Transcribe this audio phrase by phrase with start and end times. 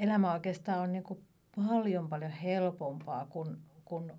[0.00, 1.20] elämä oikeastaan on niin kuin
[1.56, 4.12] paljon paljon helpompaa, kun, kun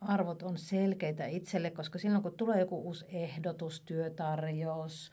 [0.00, 5.12] arvot on selkeitä itselle, koska silloin kun tulee joku uusi ehdotus, työtarjous,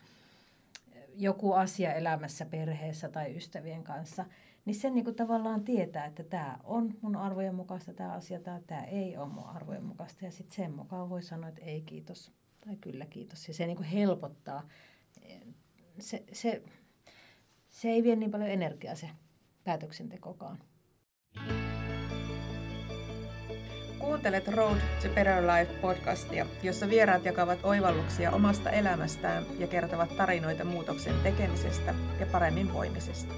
[1.14, 4.24] joku asia elämässä perheessä tai ystävien kanssa,
[4.64, 8.60] niin sen niin kuin tavallaan tietää, että tämä on mun arvojen mukaista tämä asia tai
[8.66, 10.24] tämä ei ole mun arvojen mukaista.
[10.24, 13.48] Ja sitten sen mukaan voi sanoa, että ei kiitos tai kyllä kiitos.
[13.48, 14.68] Ja se niin kuin helpottaa.
[15.98, 16.62] Se, se,
[17.70, 19.10] se ei vie niin paljon energiaa se
[19.64, 20.58] päätöksentekokaan.
[23.98, 30.64] Kuuntelet Road to Better Life podcastia, jossa vieraat jakavat oivalluksia omasta elämästään ja kertovat tarinoita
[30.64, 33.34] muutoksen tekemisestä ja paremmin voimisesta.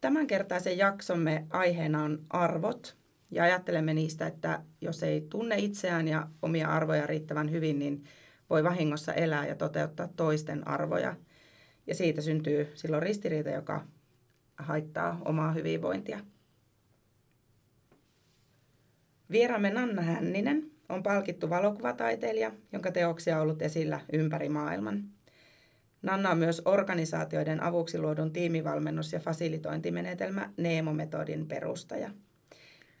[0.00, 2.96] Tämänkertaisen jaksomme aiheena on arvot
[3.30, 8.04] ja ajattelemme niistä, että jos ei tunne itseään ja omia arvoja riittävän hyvin, niin
[8.50, 11.16] voi vahingossa elää ja toteuttaa toisten arvoja.
[11.88, 13.84] Ja siitä syntyy silloin ristiriita, joka
[14.56, 16.20] haittaa omaa hyvinvointia.
[19.30, 25.04] Vieraamme Nanna Hänninen on palkittu valokuvataiteilija, jonka teoksia on ollut esillä ympäri maailman.
[26.02, 32.10] Nanna on myös organisaatioiden avuksi luodun tiimivalmennus- ja fasilitointimenetelmä Neemo-metodin perustaja.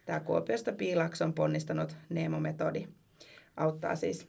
[0.06, 2.88] Tämä Kuopiosta Piilaks on ponnistanut Neemo-metodi.
[3.56, 4.28] Auttaa siis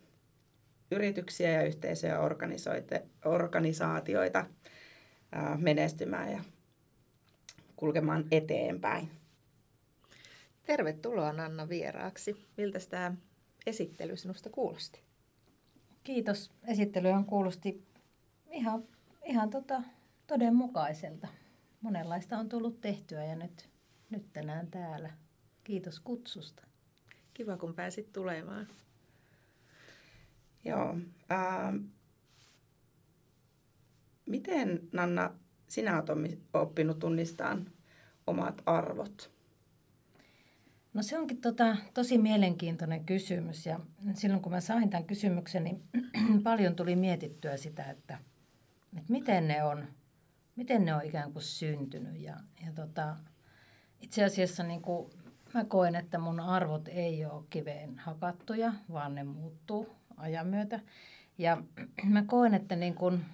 [0.92, 2.20] yrityksiä ja yhteisöjä ja
[3.26, 4.46] organisaatioita
[5.58, 6.44] menestymään ja
[7.76, 9.12] kulkemaan eteenpäin.
[10.64, 12.48] Tervetuloa Nanna vieraaksi.
[12.58, 13.16] Miltä tämä
[13.66, 15.02] esittely sinusta kuulosti?
[16.04, 16.52] Kiitos.
[16.68, 17.84] Esittely on kuulosti
[18.52, 18.84] ihan,
[19.26, 19.82] ihan tota,
[20.28, 21.28] todenmukaiselta.
[21.82, 23.70] Monenlaista on tullut tehtyä ja nyt,
[24.10, 25.10] nyt tänään täällä.
[25.64, 26.64] Kiitos kutsusta.
[27.34, 28.68] Kiva, kun pääsit tulemaan.
[30.66, 30.98] Joo.
[31.30, 31.74] Ää,
[34.26, 35.34] miten, Nanna,
[35.68, 37.72] sinä olet oppinut tunnistamaan
[38.28, 39.32] omat arvot?
[40.94, 43.80] No se onkin tota, tosi mielenkiintoinen kysymys ja
[44.14, 45.84] silloin kun mä sain tämän kysymyksen, niin
[46.44, 48.18] paljon tuli mietittyä sitä, että,
[48.98, 49.88] että miten, ne on,
[50.56, 52.22] miten ne on ikään kuin syntynyt.
[52.22, 53.16] Ja, ja tota,
[54.02, 55.12] itse asiassa niin kuin
[55.54, 60.80] mä koen, että mun arvot ei ole kiveen hakattuja, vaan ne muuttuu ajan myötä.
[61.38, 61.64] Ja
[62.04, 63.26] mä koen, että niin kuin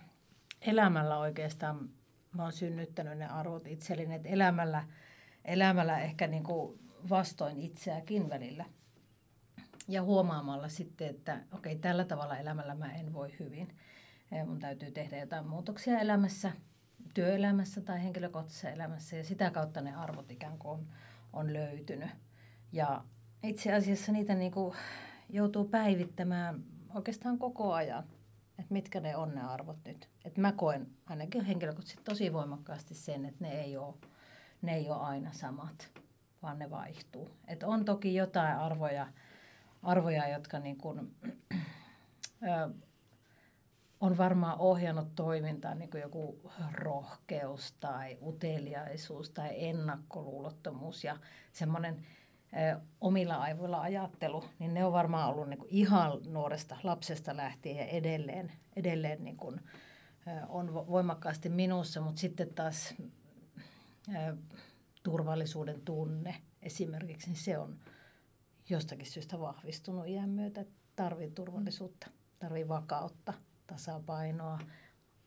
[0.61, 1.89] elämällä oikeastaan
[2.35, 4.83] mä oon synnyttänyt ne arvot itselleni, että elämällä,
[5.45, 6.43] elämällä ehkä niin
[7.09, 8.65] vastoin itseäkin välillä.
[9.87, 13.75] Ja huomaamalla sitten, että okei, tällä tavalla elämällä mä en voi hyvin.
[14.45, 16.51] Mun täytyy tehdä jotain muutoksia elämässä,
[17.13, 20.87] työelämässä tai henkilökohtaisessa elämässä ja sitä kautta ne arvot ikään kuin on,
[21.33, 22.09] on löytynyt.
[22.71, 23.03] Ja
[23.43, 24.75] itse asiassa niitä niin kuin
[25.29, 26.63] joutuu päivittämään
[26.95, 28.03] oikeastaan koko ajan
[28.59, 30.09] että mitkä ne on ne arvot nyt.
[30.25, 33.93] Että mä koen ainakin henkilökohtaisesti tosi voimakkaasti sen, että ne ei ole,
[34.61, 35.91] ne ei ole aina samat,
[36.41, 37.29] vaan ne vaihtuu.
[37.47, 39.07] Että on toki jotain arvoja,
[39.83, 40.99] arvoja jotka niin kuin,
[42.43, 42.69] ö,
[43.99, 51.17] on varmaan ohjannut toimintaa, niin kuin joku rohkeus tai uteliaisuus tai ennakkoluulottomuus ja
[51.51, 52.05] semmoinen
[53.01, 57.85] omilla aivoilla ajattelu, niin ne on varmaan ollut niin kuin ihan nuoresta lapsesta lähtien ja
[57.85, 59.61] edelleen, edelleen niin kuin,
[60.49, 62.95] on voimakkaasti minussa, mutta sitten taas
[65.03, 67.79] turvallisuuden tunne esimerkiksi, niin se on
[68.69, 70.65] jostakin syystä vahvistunut iän myötä.
[70.95, 72.07] Tarvii turvallisuutta,
[72.39, 73.33] tarvii vakautta,
[73.67, 74.59] tasapainoa,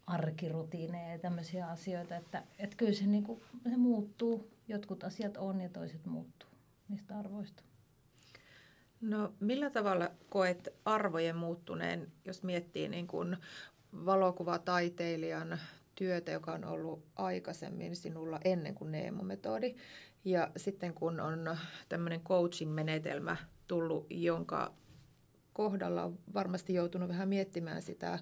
[0.06, 4.50] arkirutiineja ja tämmöisiä asioita, että, että kyllä se, niin kuin, se muuttuu.
[4.68, 6.47] Jotkut asiat on ja toiset muuttuu
[6.88, 7.62] niistä arvoista?
[9.00, 13.36] No millä tavalla koet arvojen muuttuneen, jos miettii niin kuin
[13.92, 15.58] valokuvataiteilijan
[15.94, 19.74] työtä, joka on ollut aikaisemmin sinulla ennen kuin Neemo-metodi.
[20.24, 21.56] Ja sitten kun on
[21.88, 24.74] tämmöinen coaching-menetelmä tullut, jonka
[25.52, 28.18] kohdalla on varmasti joutunut vähän miettimään sitä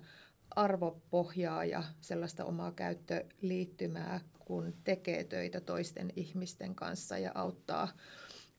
[0.50, 7.88] arvopohjaa ja sellaista omaa käyttöliittymää, kun tekee töitä toisten ihmisten kanssa ja auttaa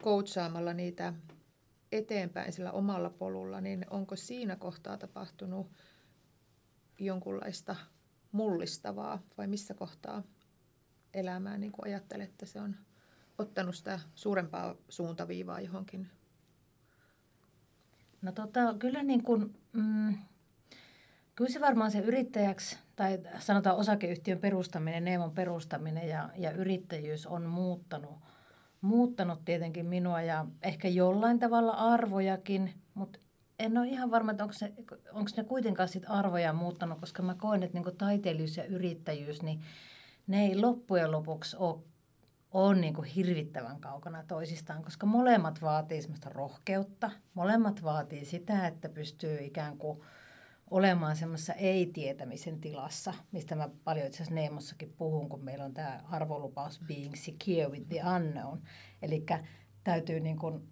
[0.04, 1.14] coachaamalla niitä
[1.92, 5.72] eteenpäin sillä omalla polulla, niin onko siinä kohtaa tapahtunut
[7.00, 7.76] jonkunlaista
[8.32, 10.24] mullistavaa vai missä kohtaa
[11.14, 12.76] elämää niin ajattelet, että se on
[13.38, 16.08] ottanut sitä suurempaa suuntaviivaa johonkin?
[18.22, 20.18] No tota, kyllä niin kuin, mm,
[21.36, 27.46] kyllä se varmaan se yrittäjäksi tai sanotaan osakeyhtiön perustaminen, Neemon perustaminen ja, ja yrittäjyys on
[27.46, 28.18] muuttanut–
[28.82, 33.20] muuttanut tietenkin minua ja ehkä jollain tavalla arvojakin, mutta
[33.60, 34.74] en ole ihan varma, että onko, se,
[35.12, 39.62] onko ne kuitenkaan sit arvoja muuttanut, koska mä koen, että niin taiteilijuus ja yrittäjyys, niin
[40.28, 41.80] ne ei loppujen lopuksi ole,
[42.52, 49.38] ole niin hirvittävän kaukana toisistaan, koska molemmat vaatii semmoista rohkeutta, molemmat vaatii sitä, että pystyy
[49.38, 50.02] ikään kuin
[50.72, 56.00] olemaan semmoisessa ei-tietämisen tilassa, mistä mä paljon itse asiassa Neemossakin puhun, kun meillä on tämä
[56.04, 58.62] arvolupaus being secure with the unknown.
[59.02, 59.26] Eli
[59.84, 60.70] täytyy niin kuin,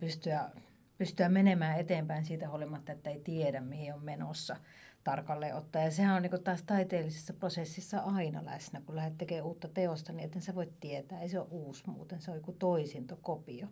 [0.00, 0.50] pystyä,
[0.98, 4.56] pystyä menemään eteenpäin siitä huolimatta, että ei tiedä, mihin on menossa
[5.04, 5.82] tarkalleen ottaa.
[5.82, 10.24] Ja sehän on niin taas taiteellisessa prosessissa aina läsnä, kun lähdet tekemään uutta teosta, niin
[10.24, 11.20] että sä voit tietää.
[11.20, 13.66] Ei se ole uusi muuten, se on joku toisinto, kopio.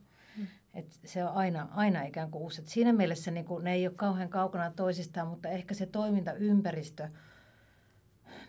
[0.75, 2.61] Et se on aina, aina ikään kuin uusi.
[2.61, 7.09] Et siinä mielessä niin kuin, ne ei ole kauhean kaukana toisistaan, mutta ehkä se toimintaympäristö,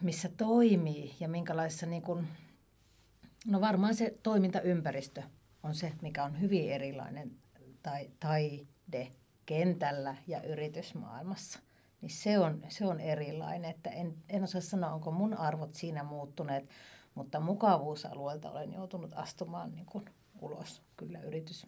[0.02, 2.28] missä toimii ja minkälaisessa, niin kuin,
[3.48, 5.24] no varmaan se toimintaympäristö
[5.64, 7.32] on se, mikä on hyvin erilainen
[7.84, 9.12] tai, taide
[9.46, 11.60] kentällä ja yritysmaailmassa.
[12.02, 16.04] Niin se on, se on erilainen, että en, en osaa sanoa, onko mun arvot siinä
[16.04, 16.70] muuttuneet,
[17.16, 20.06] mutta mukavuusalueelta olen joutunut astumaan niin kuin
[20.42, 21.68] ulos kyllä yritys,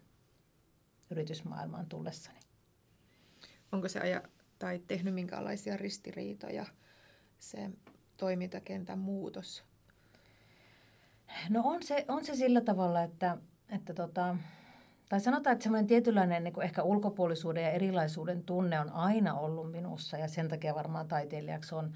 [1.11, 2.39] yritysmaailmaan tullessani.
[3.71, 4.21] Onko se aja,
[4.59, 6.65] tai tehnyt minkälaisia ristiriitoja
[7.39, 7.69] se
[8.17, 9.63] toimintakentän muutos?
[11.49, 13.37] No on se, on se sillä tavalla, että,
[13.69, 14.37] että tota,
[15.09, 19.71] tai sanotaan, että semmoinen tietynlainen niin kuin ehkä ulkopuolisuuden ja erilaisuuden tunne on aina ollut
[19.71, 21.95] minussa ja sen takia varmaan taiteilijaksi on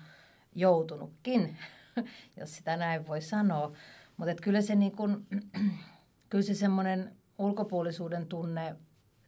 [0.55, 1.57] joutunutkin,
[2.39, 3.71] jos sitä näin voi sanoa.
[4.17, 5.27] Mutta kyllä se, niin kuin,
[6.29, 8.75] kyllä se semmoinen ulkopuolisuuden tunne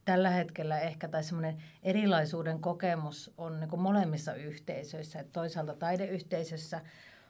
[0.07, 5.19] tällä hetkellä ehkä tai semmoinen erilaisuuden kokemus on niin kuin molemmissa yhteisöissä.
[5.19, 6.81] Et toisaalta taideyhteisössä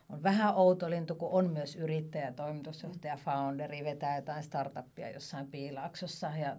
[0.09, 6.31] on vähän outo lintu, kun on myös yrittäjä, toimitusjohtaja, founderi, vetää jotain startuppia jossain piilaaksossa
[6.41, 6.57] ja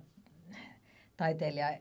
[1.17, 1.79] taiteilija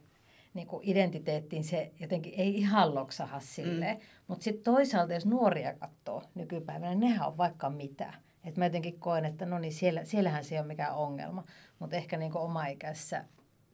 [0.53, 3.97] niin kuin identiteettiin se jotenkin ei ihan loksaha silleen.
[3.97, 4.03] Mm.
[4.27, 8.13] Mutta sitten toisaalta, jos nuoria katsoo nykypäivänä, niin nehän on vaikka mitä.
[8.43, 11.43] Et mä jotenkin koen, että no niin, siellä, siellähän se ei ole mikään ongelma.
[11.79, 13.25] Mutta ehkä niin oma-ikäisessä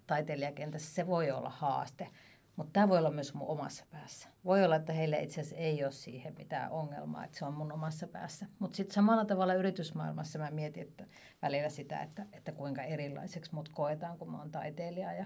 [0.08, 2.08] taiteilijakentässä se voi olla haaste.
[2.56, 4.30] Mutta tämä voi olla myös mun omassa päässä.
[4.46, 7.72] Voi olla, että heille itse asiassa ei ole siihen mitään ongelmaa, että se on mun
[7.72, 8.46] omassa päässä.
[8.60, 11.06] Mutta sitten samalla tavalla yritysmaailmassa mä mietin että
[11.42, 15.26] välillä sitä, että, että kuinka erilaiseksi mut koetaan, kun mä oon taiteilija ja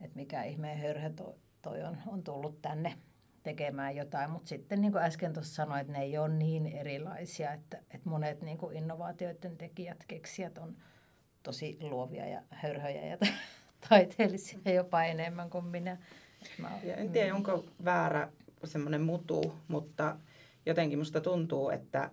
[0.00, 2.94] että mikä ihmeen hörhö toi, toi on, on tullut tänne
[3.42, 4.30] tekemään jotain.
[4.30, 8.10] Mutta sitten niin kuin äsken tuossa sanoin, että ne ei ole niin erilaisia, että, että
[8.10, 10.76] monet niin kuin innovaatioiden tekijät, keksijät on
[11.42, 13.18] tosi luovia ja hörhöjä ja
[13.88, 15.96] taiteellisia jopa enemmän kuin minä.
[16.58, 18.28] Mä, ja en tiedä, onko väärä
[18.64, 20.16] semmoinen mutu, mutta
[20.66, 22.10] jotenkin musta tuntuu, että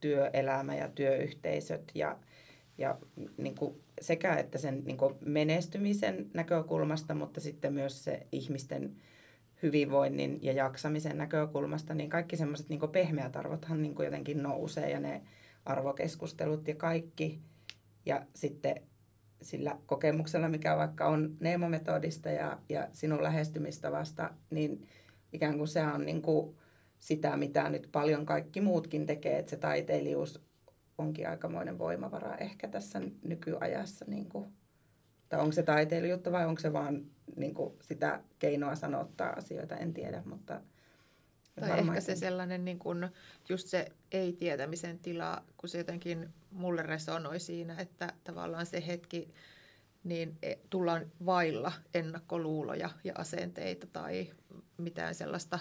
[0.00, 2.18] työelämä ja työyhteisöt ja,
[2.78, 2.98] ja
[3.36, 8.96] niin kuin sekä että sen niin kuin menestymisen näkökulmasta, mutta sitten myös se ihmisten
[9.62, 15.00] hyvinvoinnin ja jaksamisen näkökulmasta, niin kaikki semmoiset niin pehmeät arvothan niin kuin jotenkin nousee ja
[15.00, 15.22] ne
[15.64, 17.40] arvokeskustelut ja kaikki.
[18.06, 18.82] Ja sitten
[19.42, 24.88] sillä kokemuksella, mikä vaikka on Neemo-metodista ja, ja sinun lähestymistavasta, niin
[25.32, 26.56] ikään kuin se on niin kuin
[26.98, 30.44] sitä, mitä nyt paljon kaikki muutkin tekee, että se taiteilijuus
[30.98, 34.04] onkin aikamoinen voimavara ehkä tässä nykyajassa.
[34.08, 34.52] Niin kuin,
[35.28, 37.02] tai onko se taiteilijuutta vai onko se vaan
[37.36, 40.60] niin kuin sitä keinoa sanottaa asioita, en tiedä, mutta
[41.60, 43.08] tai ehkä se sellainen niin kuin,
[43.48, 49.34] just se ei-tietämisen tila, kun se jotenkin mulle resonoi siinä, että tavallaan se hetki,
[50.04, 54.30] niin e, tullaan vailla ennakkoluuloja ja asenteita tai
[54.76, 55.58] mitään sellaista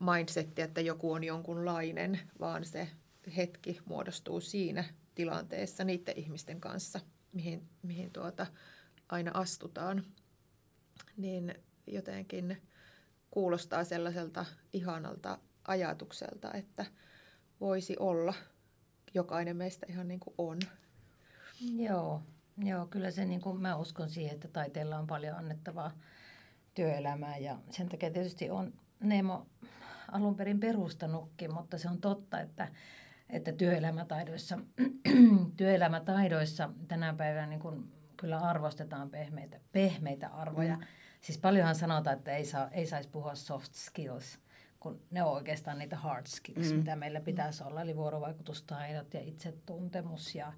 [0.00, 2.88] mindsettiä, että joku on jonkunlainen, vaan se
[3.36, 4.84] hetki muodostuu siinä
[5.14, 7.00] tilanteessa niiden ihmisten kanssa,
[7.32, 8.46] mihin, mihin tuota
[9.08, 10.04] aina astutaan.
[11.16, 11.54] Niin
[11.86, 12.62] jotenkin
[13.30, 16.86] kuulostaa sellaiselta ihanalta ajatukselta, että
[17.60, 18.34] voisi olla
[19.14, 20.58] jokainen meistä ihan niin kuin on.
[21.76, 22.22] Joo,
[22.64, 25.90] joo kyllä se niin kuin mä uskon siihen, että taiteella on paljon annettavaa
[26.74, 29.46] työelämää ja sen takia tietysti on Nemo
[30.12, 32.68] alun perin perustanutkin, mutta se on totta, että,
[33.30, 34.58] että työelämätaidoissa,
[35.56, 40.76] työelämätaidoissa tänä päivänä niin kuin kyllä arvostetaan pehmeitä, pehmeitä arvoja.
[40.76, 40.82] Mm.
[41.20, 44.38] Siis paljonhan sanotaan, että ei, saa, ei saisi puhua soft skills,
[44.80, 46.78] kun ne on oikeastaan niitä hard skills, mm.
[46.78, 50.52] mitä meillä pitäisi olla, eli vuorovaikutustaidot ja itsetuntemus ja,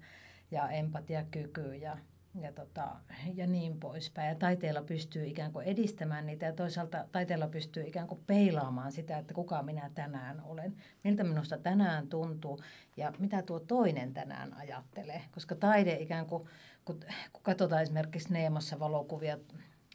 [0.51, 1.97] ja empatiakyky ja,
[2.41, 2.87] ja, tota,
[3.33, 4.29] ja niin poispäin.
[4.29, 9.17] Ja taiteella pystyy ikään kuin edistämään niitä ja toisaalta taiteella pystyy ikään kuin peilaamaan sitä,
[9.17, 12.59] että kuka minä tänään olen, miltä minusta tänään tuntuu
[12.97, 15.21] ja mitä tuo toinen tänään ajattelee.
[15.31, 16.49] Koska taide ikään kuin,
[16.85, 16.99] kun,
[17.33, 19.37] kun katsotaan esimerkiksi Neemossa valokuvia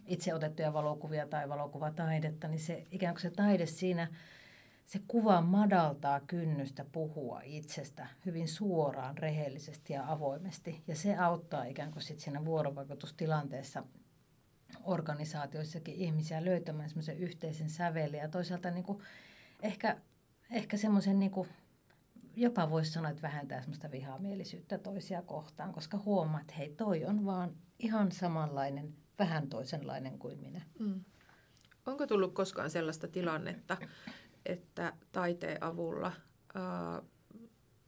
[0.07, 4.09] itse otettuja valokuvia tai valokuvataidetta, niin se ikään kuin se taide siinä,
[4.87, 10.83] se kuva madaltaa kynnystä puhua itsestä hyvin suoraan, rehellisesti ja avoimesti.
[10.87, 13.85] Ja se auttaa ikään kuin sit siinä vuorovaikutustilanteessa
[14.85, 18.99] organisaatioissakin ihmisiä löytämään semmoisen yhteisen sävelen ja toisaalta niin kuin
[19.63, 19.97] ehkä,
[20.51, 21.49] ehkä semmoisen niin kuin
[22.37, 27.25] jopa voisi sanoa, että vähentää semmoista vihamielisyyttä toisia kohtaan, koska huomaat, että hei, toi on
[27.25, 30.63] vaan ihan samanlainen, vähän toisenlainen kuin minä.
[30.79, 31.05] Mm.
[31.87, 33.77] Onko tullut koskaan sellaista tilannetta,
[34.47, 36.13] että taiteen avulla
[36.55, 37.03] ää,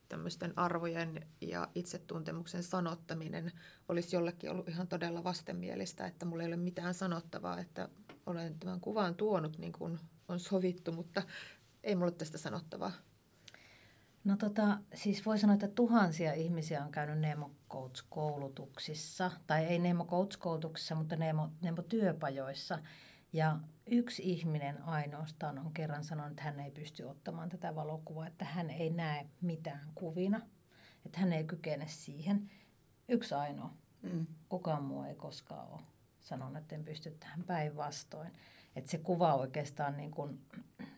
[0.08, 3.52] tämmöisten arvojen ja itsetuntemuksen sanottaminen
[3.88, 7.88] olisi jollekin ollut ihan todella vastenmielistä, että mulla ei ole mitään sanottavaa, että
[8.26, 11.23] olen tämän kuvan tuonut niin kuin on sovittu, mutta
[11.85, 12.92] ei mulla tästä sanottavaa.
[14.28, 20.04] No tota, siis voi sanoa, että tuhansia ihmisiä on käynyt Nemo Coach-koulutuksissa, tai ei Nemo
[20.04, 22.78] Coach-koulutuksissa, mutta Nemo, Nemo työpajoissa.
[23.32, 28.44] Ja yksi ihminen ainoastaan on kerran sanonut, että hän ei pysty ottamaan tätä valokuvaa, että
[28.44, 30.40] hän ei näe mitään kuvina,
[31.06, 32.50] että hän ei kykene siihen.
[33.08, 33.75] Yksi ainoa.
[34.02, 34.26] Mm.
[34.49, 35.80] Kukaan muu ei koskaan ole
[36.20, 38.32] sanonut, että en pysty tähän päinvastoin.
[38.76, 40.40] Että se kuva oikeastaan niin kuin,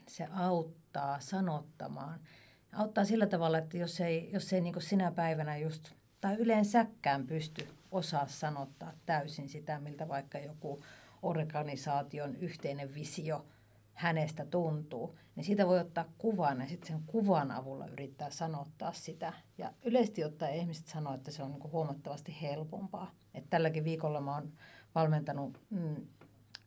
[0.08, 2.20] se auttaa sanottamaan–
[2.72, 7.68] auttaa sillä tavalla, että jos ei, jos ei niin sinä päivänä just, tai yleensäkään pysty
[7.90, 10.80] osaa sanottaa täysin sitä, miltä vaikka joku
[11.22, 13.46] organisaation yhteinen visio
[13.94, 19.32] hänestä tuntuu, niin siitä voi ottaa kuvan ja sitten sen kuvan avulla yrittää sanottaa sitä.
[19.58, 23.14] Ja yleisesti ottaen ihmiset sanoo, että se on niin huomattavasti helpompaa.
[23.34, 24.52] Et tälläkin viikolla mä oon
[24.94, 26.06] valmentanut mm,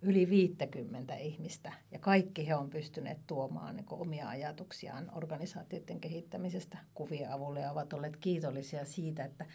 [0.04, 7.32] yli 50 ihmistä ja kaikki he on pystyneet tuomaan niin omia ajatuksiaan organisaatioiden kehittämisestä kuvien
[7.32, 9.46] avulla ja ovat olleet kiitollisia siitä, että,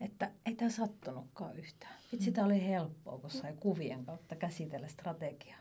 [0.00, 1.94] että ei tämä sattunutkaan yhtään.
[2.12, 5.58] Vitsi, tämä oli helppoa, kun sai kuvien kautta käsitellä strategiaa.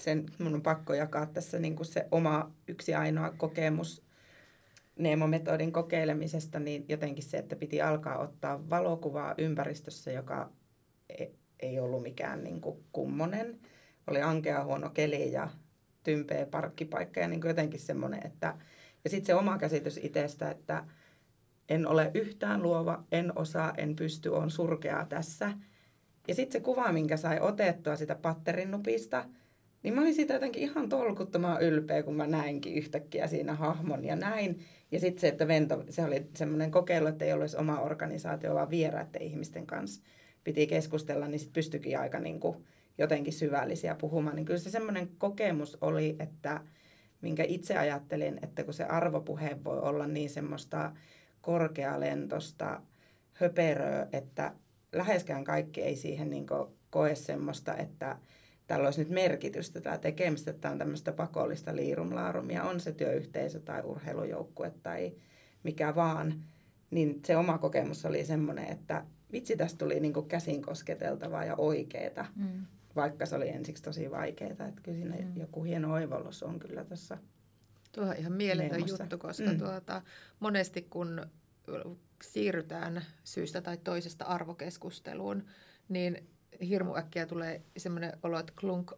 [0.00, 4.02] sen mun on pakko jakaa tässä niin kuin se oma yksi ainoa kokemus
[4.98, 10.52] Nemo-metodin kokeilemisesta, niin jotenkin se, että piti alkaa ottaa valokuvaa ympäristössä, joka
[11.18, 11.26] e-
[11.62, 13.60] ei ollut mikään niin kuin kummonen.
[14.06, 15.48] Oli ankea huono keli ja
[16.02, 18.54] tympeä parkkipaikka ja niin kuin jotenkin semmoinen, että...
[19.04, 20.84] Ja sitten se oma käsitys itsestä, että
[21.68, 25.52] en ole yhtään luova, en osaa, en pysty, on surkeaa tässä.
[26.28, 29.24] Ja sitten se kuva, minkä sai otettua sitä patterin nupista,
[29.82, 34.16] niin mä olin siitä jotenkin ihan tolkuttoman ylpeä, kun mä näinkin yhtäkkiä siinä hahmon ja
[34.16, 34.60] näin.
[34.90, 38.70] Ja sitten se, että Vento, se oli semmoinen kokeilu, että ei olisi oma organisaatio, vaan
[38.70, 40.02] vieraiden ihmisten kanssa
[40.44, 42.56] piti keskustella, niin sitten pystyikin aika niin kuin
[42.98, 44.36] jotenkin syvällisiä puhumaan.
[44.36, 46.60] Niin kyllä se semmoinen kokemus oli, että
[47.20, 50.92] minkä itse ajattelin, että kun se arvopuhe voi olla niin semmoista
[51.40, 52.82] korkealentosta
[53.32, 54.54] höperöä, että
[54.92, 56.46] läheskään kaikki ei siihen niin
[56.90, 58.18] koe semmoista, että
[58.66, 63.60] tällä olisi nyt merkitystä tämä tekemistä, että tämä on tämmöistä pakollista liirumlaarumia, on se työyhteisö
[63.60, 65.12] tai urheilujoukkue tai
[65.62, 66.44] mikä vaan,
[66.90, 71.56] niin se oma kokemus oli semmoinen, että vitsi tästä tuli niin kuin käsin kosketeltavaa ja
[71.56, 72.66] oikeeta, mm.
[72.96, 74.50] vaikka se oli ensiksi tosi vaikeaa.
[74.50, 75.40] Että kyllä siinä mm.
[75.40, 77.18] joku hieno oivallus on kyllä tuossa
[77.92, 79.58] Tuo on ihan mieletön juttu, koska mm.
[79.58, 80.02] tuota,
[80.40, 81.26] monesti kun
[82.22, 85.46] siirrytään syystä tai toisesta arvokeskusteluun,
[85.88, 88.92] niin hirmu äkkiä tulee semmoinen olo, että klunk,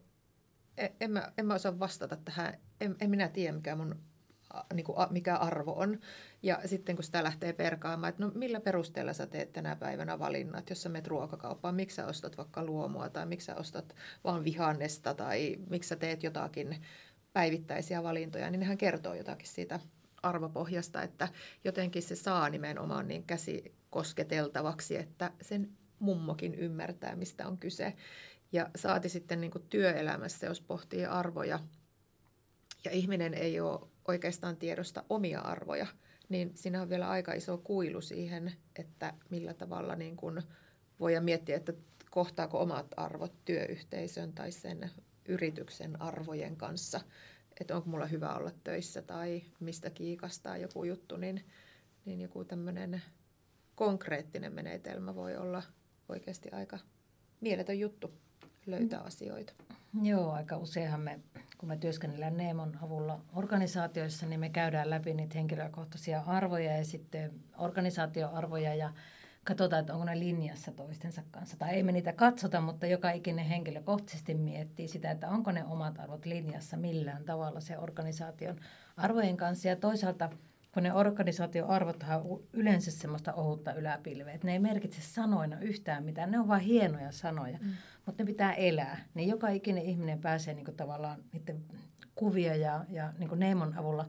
[0.76, 3.96] e, en mä, en mä osaa vastata tähän, en, en minä tiedä mikä mun
[4.74, 6.00] niin kuin, mikä arvo on.
[6.42, 10.70] Ja sitten kun sitä lähtee perkaamaan, että no millä perusteella sä teet tänä päivänä valinnat,
[10.70, 13.94] jos sä menet ruokakauppaan, miksi sä ostat vaikka luomua tai miksi sä ostat
[14.24, 16.76] vaan vihannesta tai miksi sä teet jotakin
[17.32, 19.80] päivittäisiä valintoja, niin nehän kertoo jotakin siitä
[20.22, 21.28] arvopohjasta, että
[21.64, 27.94] jotenkin se saa nimenomaan niin käsi kosketeltavaksi, että sen mummokin ymmärtää, mistä on kyse.
[28.52, 31.58] Ja saati sitten niin kuin työelämässä, jos pohtii arvoja,
[32.84, 35.86] ja ihminen ei ole oikeastaan tiedosta omia arvoja,
[36.28, 40.42] niin siinä on vielä aika iso kuilu siihen, että millä tavalla niin kuin
[41.00, 41.72] voidaan miettiä, että
[42.10, 44.90] kohtaako omat arvot työyhteisön tai sen
[45.28, 47.00] yrityksen arvojen kanssa,
[47.60, 51.44] että onko mulla hyvä olla töissä tai mistä kiikastaa joku juttu, niin,
[52.04, 53.02] niin joku tämmöinen
[53.74, 55.62] konkreettinen menetelmä voi olla
[56.08, 56.78] oikeasti aika
[57.40, 58.12] mieletön juttu
[58.66, 59.06] löytää mm.
[59.06, 59.52] asioita.
[60.02, 61.20] Joo, aika useinhan me,
[61.64, 67.32] kun me työskennellään Neemon avulla organisaatioissa, niin me käydään läpi niitä henkilökohtaisia arvoja ja sitten
[67.58, 68.92] organisaatioarvoja ja
[69.44, 71.56] katsotaan, että onko ne linjassa toistensa kanssa.
[71.56, 75.98] Tai ei me niitä katsota, mutta joka ikinen henkilökohtaisesti miettii sitä, että onko ne omat
[75.98, 78.56] arvot linjassa millään tavalla se organisaation
[78.96, 79.68] arvojen kanssa.
[79.68, 80.30] Ja toisaalta
[80.74, 86.30] kun ne organisaatioarvot on yleensä semmoista ohutta yläpilveä, että ne ei merkitse sanoina yhtään mitään,
[86.30, 87.58] ne on vain hienoja sanoja.
[87.62, 87.70] Mm.
[88.06, 89.04] Mutta ne pitää elää.
[89.14, 91.64] Niin joka ikinen ihminen pääsee niin kuin tavallaan niiden
[92.14, 93.42] kuvia ja, ja niin kuin
[93.78, 94.08] avulla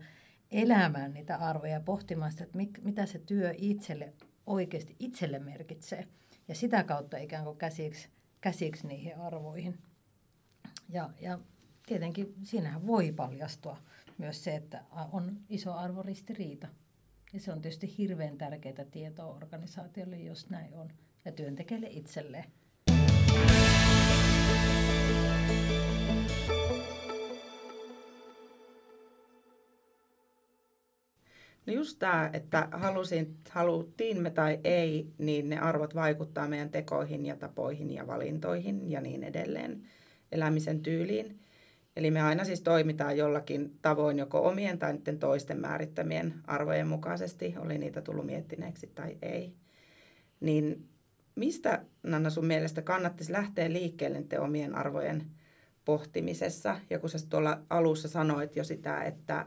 [0.52, 4.14] elämään niitä arvoja ja pohtimaan sitä, että mit, mitä se työ itselle
[4.46, 6.08] oikeasti itselle merkitsee.
[6.48, 8.10] Ja sitä kautta ikään kuin käsiksi,
[8.42, 9.78] käsiksi niihin arvoihin.
[10.90, 11.40] Ja, ja
[11.86, 13.78] tietenkin siinähän voi paljastua
[14.18, 16.68] myös se, että on iso arvoristiriita.
[17.34, 20.92] Ja se on tietysti hirveän tärkeää tietoa organisaatiolle, jos näin on,
[21.26, 22.46] ja työntekijälle itselleen.
[31.66, 37.26] No just tämä, että halusin, haluttiin me tai ei, niin ne arvot vaikuttaa meidän tekoihin
[37.26, 39.84] ja tapoihin ja valintoihin ja niin edelleen
[40.32, 41.40] elämisen tyyliin.
[41.96, 47.56] Eli me aina siis toimitaan jollakin tavoin joko omien tai niiden toisten määrittämien arvojen mukaisesti,
[47.58, 49.54] oli niitä tullut miettineeksi tai ei.
[50.40, 50.90] Niin
[51.36, 55.24] mistä, Nanna, sun mielestä kannattaisi lähteä liikkeelle niiden omien arvojen
[55.86, 56.80] pohtimisessa?
[56.90, 59.46] Ja kun sä tuolla alussa sanoit jo sitä, että,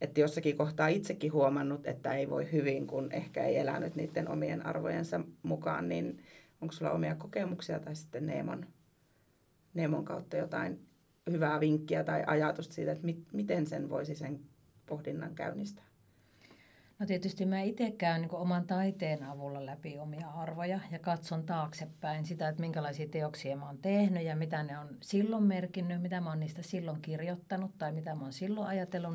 [0.00, 4.66] että jossakin kohtaa itsekin huomannut, että ei voi hyvin, kun ehkä ei elänyt niiden omien
[4.66, 6.22] arvojensa mukaan, niin
[6.60, 8.66] onko sulla omia kokemuksia tai sitten Neemon,
[9.74, 10.86] Neemon kautta jotain
[11.30, 14.40] hyvää vinkkiä tai ajatusta siitä, että mit, miten sen voisi sen
[14.86, 15.84] pohdinnan käynnistää?
[16.98, 22.26] No tietysti mä itse käyn niin oman taiteen avulla läpi omia arvoja ja katson taaksepäin
[22.26, 26.30] sitä, että minkälaisia teoksia mä oon tehnyt ja mitä ne on silloin merkinnyt, mitä mä
[26.30, 29.14] oon niistä silloin kirjoittanut tai mitä mä oon silloin ajatellut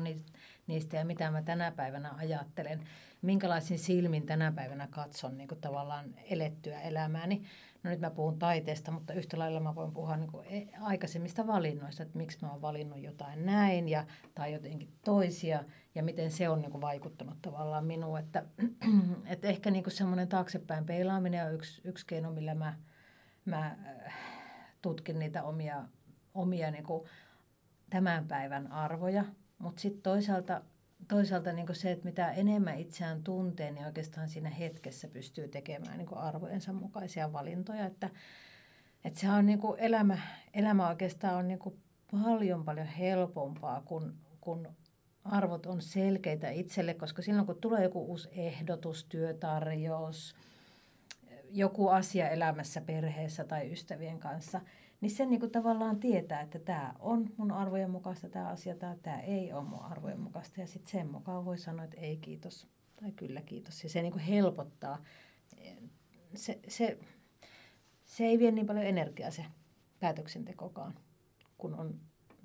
[0.66, 2.88] niistä ja mitä mä tänä päivänä ajattelen.
[3.22, 7.42] Minkälaisin silmin tänä päivänä katson niin tavallaan elettyä elämääni
[7.82, 12.18] no nyt mä puhun taiteesta, mutta yhtä lailla mä voin puhua niin aikaisemmista valinnoista, että
[12.18, 16.70] miksi mä oon valinnut jotain näin ja, tai jotenkin toisia ja miten se on niin
[16.70, 18.18] kuin vaikuttanut tavallaan minuun.
[18.18, 18.44] Että,
[19.26, 22.74] että ehkä niin kuin semmoinen taaksepäin peilaaminen on yksi, yksi keino, millä mä,
[23.44, 24.14] mä äh,
[24.82, 25.84] tutkin niitä omia,
[26.34, 27.08] omia niin kuin
[27.90, 29.24] tämän päivän arvoja,
[29.58, 30.62] mutta sitten toisaalta
[31.08, 36.16] toisaalta niin se, että mitä enemmän itseään tuntee, niin oikeastaan siinä hetkessä pystyy tekemään niin
[36.16, 37.86] arvojensa mukaisia valintoja.
[37.86, 38.10] Että,
[39.04, 40.18] että se on niin elämä,
[40.54, 41.58] elämä oikeastaan on niin
[42.12, 44.68] paljon paljon helpompaa, kun, kun
[45.24, 50.34] arvot on selkeitä itselle, koska silloin kun tulee joku uusi ehdotus, työtarjous,
[51.50, 54.60] joku asia elämässä perheessä tai ystävien kanssa–
[55.02, 58.96] niin sen niin kuin tavallaan tietää, että tämä on mun arvojen mukaista tämä asia, tai
[59.02, 60.60] tämä ei ole mun arvojen mukaista.
[60.60, 63.84] Ja sitten sen mukaan voi sanoa, että ei kiitos tai kyllä kiitos.
[63.84, 65.04] Ja se niin kuin helpottaa.
[66.34, 66.98] Se, se,
[68.04, 69.44] se ei vie niin paljon energiaa se
[70.00, 70.94] päätöksentekokaan,
[71.58, 72.00] kun, on,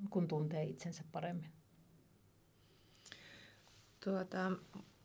[0.09, 1.49] kun tuntee itsensä paremmin.
[4.07, 4.51] Tuota,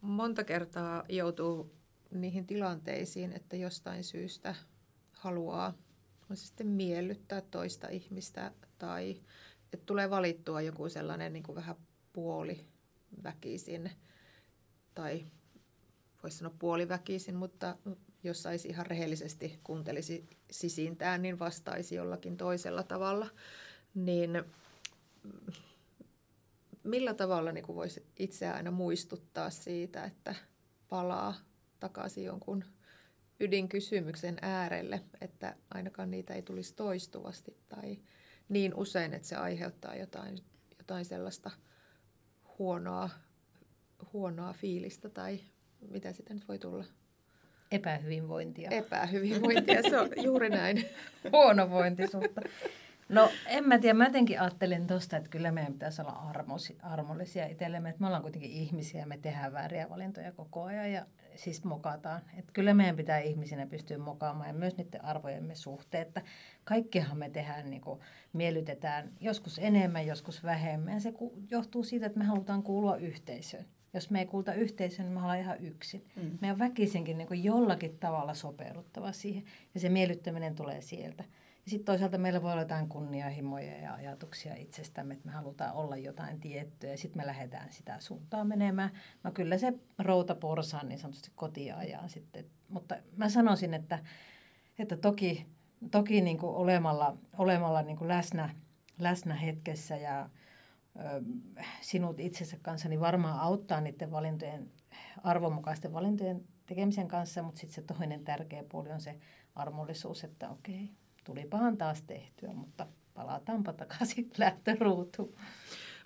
[0.00, 1.74] monta kertaa joutuu
[2.10, 4.54] niihin tilanteisiin, että jostain syystä
[5.12, 5.74] haluaa
[6.30, 9.20] on se sitten miellyttää toista ihmistä tai
[9.72, 11.76] että tulee valittua joku sellainen niin kuin vähän
[12.12, 13.90] puoliväkisin
[14.94, 15.26] tai
[16.22, 17.76] voisi sanoa puoliväkisin, mutta
[18.24, 23.26] jos saisi ihan rehellisesti kuuntelisi sisintään, niin vastaisi jollakin toisella tavalla.
[23.94, 24.44] Niin
[26.84, 30.34] millä tavalla niin kuin voisi itse aina muistuttaa siitä, että
[30.88, 31.34] palaa
[31.80, 32.64] takaisin jonkun
[33.40, 37.98] ydinkysymyksen äärelle, että ainakaan niitä ei tulisi toistuvasti tai
[38.48, 40.38] niin usein, että se aiheuttaa jotain,
[40.78, 41.50] jotain sellaista
[42.58, 43.10] huonoa,
[44.12, 45.40] huonoa fiilistä tai
[45.90, 46.84] mitä sitä nyt voi tulla.
[47.70, 48.70] Epähyvinvointia.
[48.70, 50.88] Epähyvinvointia, se on juuri näin.
[51.32, 52.40] Huonovointisuutta.
[53.12, 57.46] No en mä tiedä, mä jotenkin ajattelin tuosta, että kyllä meidän pitäisi olla armos, armollisia
[57.46, 61.64] itsellemme, että me ollaan kuitenkin ihmisiä ja me tehdään vääriä valintoja koko ajan ja siis
[61.64, 62.22] mokataan.
[62.36, 66.22] Että kyllä meidän pitää ihmisinä pystyä mokaamaan ja myös niiden arvojemme suhteen, että
[66.64, 68.00] kaikkihan me tehdään, niin kuin,
[68.32, 70.94] miellytetään joskus enemmän, joskus vähemmän.
[70.94, 71.12] Ja se
[71.50, 73.64] johtuu siitä, että me halutaan kuulua yhteisöön.
[73.94, 76.06] Jos me ei kuulta yhteisöön, niin me ollaan ihan yksin.
[76.16, 76.38] Mm.
[76.40, 79.44] Meidän väkisinkin niin jollakin tavalla sopeuduttava siihen
[79.74, 81.24] ja se miellyttäminen tulee sieltä.
[81.64, 85.96] Ja sitten toisaalta meillä voi olla jotain kunnianhimoja ja ajatuksia itsestämme, että me halutaan olla
[85.96, 88.90] jotain tiettyä ja sitten me lähdetään sitä suuntaan menemään.
[89.22, 92.44] No kyllä se routa porsaan niin sanotusti kotiin ajaa sitten.
[92.68, 93.98] Mutta mä sanoisin, että,
[94.78, 95.46] että toki,
[95.90, 98.54] toki niin kuin olemalla, olemalla niin kuin läsnä,
[98.98, 100.30] läsnä hetkessä ja
[100.96, 101.22] ö,
[101.80, 104.70] sinut itsensä kanssa, niin varmaan auttaa niiden valintojen,
[105.22, 109.18] arvonmukaisten valintojen tekemisen kanssa, mutta sitten se toinen tärkeä puoli on se
[109.54, 110.90] armollisuus, että okei,
[111.24, 115.36] tulipahan taas tehtyä, mutta palataanpa takaisin lähtöruutuun.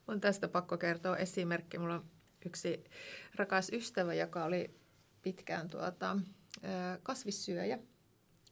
[0.09, 1.79] On tästä pakko kertoa esimerkki.
[1.79, 2.05] Mulla on
[2.47, 2.85] yksi
[3.35, 4.71] rakas ystävä, joka oli
[5.23, 6.19] pitkään tuota,
[7.03, 7.79] kasvissyöjä.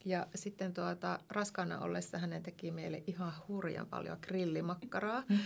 [0.04, 5.22] Ja sitten tuota, raskaana ollessa hänen teki meille ihan hurjan paljon grillimakkaraa.
[5.28, 5.38] Mm.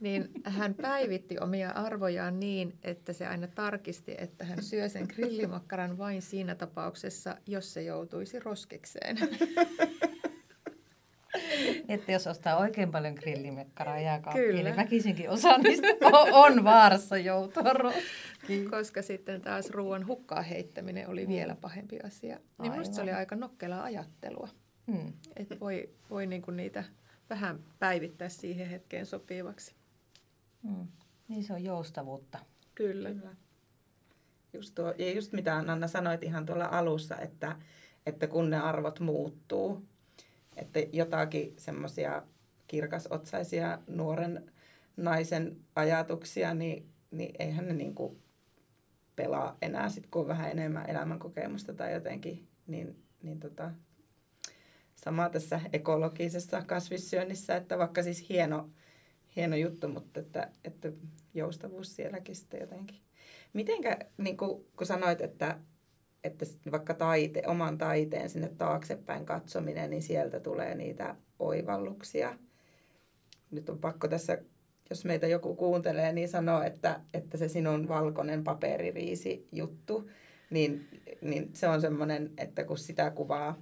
[0.00, 5.98] Niin hän päivitti omia arvojaan niin, että se aina tarkisti, että hän syö sen grillimakkaran
[5.98, 9.18] vain siinä tapauksessa, jos se joutuisi roskikseen.
[11.88, 15.86] Että jos ostaa oikein paljon grillimekkaraa jääkaappiin, niin väkisinkin osa niistä
[16.44, 18.70] on vaarassa joutua roskiin.
[18.70, 21.28] Koska sitten taas ruoan hukkaa heittäminen oli mm.
[21.28, 22.38] vielä pahempi asia.
[22.62, 24.48] Niin minusta se oli aika nokkelaa ajattelua.
[24.86, 25.12] Hmm.
[25.36, 26.84] Että voi, voi niinku niitä
[27.30, 29.74] vähän päivittää siihen hetkeen sopivaksi.
[30.62, 30.86] Hmm.
[31.28, 32.38] Niin se on joustavuutta.
[32.74, 33.08] Kyllä.
[33.08, 33.36] Kyllä.
[34.52, 37.56] Just tuo, ja just mitä Anna sanoit ihan tuolla alussa, että,
[38.06, 39.84] että kun ne arvot muuttuu,
[40.56, 42.22] että jotakin semmoisia
[42.66, 44.52] kirkasotsaisia nuoren
[44.96, 48.22] naisen ajatuksia, niin, niin eihän ne niin kuin
[49.16, 53.70] pelaa enää sit, kun on vähän enemmän elämänkokemusta tai jotenkin, niin, niin tota,
[54.94, 58.70] sama tässä ekologisessa kasvissyönnissä, että vaikka siis hieno,
[59.36, 60.92] hieno juttu, mutta että, että
[61.34, 62.98] joustavuus sielläkin sitten jotenkin.
[63.52, 65.58] Mitenkä, niin kuin, kun sanoit, että
[66.26, 72.38] että vaikka taite, oman taiteen sinne taaksepäin katsominen, niin sieltä tulee niitä oivalluksia.
[73.50, 74.38] Nyt on pakko tässä,
[74.90, 80.10] jos meitä joku kuuntelee, niin sanoa, että, että se sinun valkoinen papeririisi juttu,
[80.50, 80.88] niin,
[81.20, 83.58] niin se on semmoinen, että kun sitä kuvaa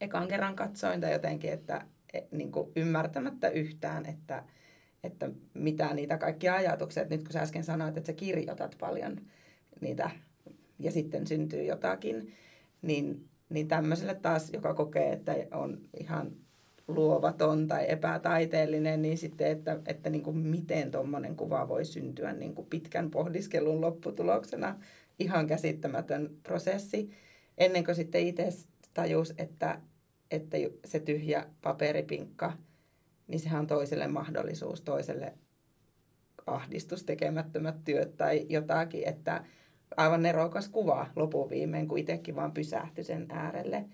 [0.00, 4.44] ekan kerran katsoin tai jotenkin, että e, niin kuin ymmärtämättä yhtään, että,
[5.04, 9.20] että mitä niitä kaikkia ajatuksia, että nyt kun sä äsken sanoit, että sä kirjoitat paljon
[9.80, 10.10] niitä
[10.80, 12.32] ja sitten syntyy jotakin,
[12.82, 16.32] niin, niin tämmöiselle taas, joka kokee, että on ihan
[16.88, 22.54] luovaton tai epätaiteellinen, niin sitten, että, että niin kuin miten tuommoinen kuva voi syntyä niin
[22.54, 24.76] kuin pitkän pohdiskelun lopputuloksena,
[25.18, 27.10] ihan käsittämätön prosessi,
[27.58, 28.48] ennen kuin sitten itse
[28.94, 29.80] tajus, että,
[30.30, 32.52] että se tyhjä paperipinkka,
[33.28, 35.34] niin sehän on toiselle mahdollisuus, toiselle
[36.46, 39.44] ahdistus, tekemättömät työt tai jotakin, että,
[39.96, 43.84] aivan nerokas kuva lopuviimein, kun itsekin vaan pysähtyi sen äärelle.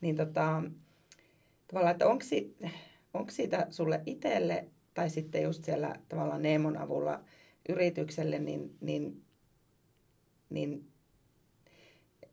[0.00, 0.62] Niin tota,
[1.68, 2.24] tavallaan, että onko,
[3.14, 7.20] onko siitä sulle itselle tai sitten just siellä tavallaan Neemon avulla
[7.68, 9.22] yritykselle, niin, niin,
[10.50, 10.94] niin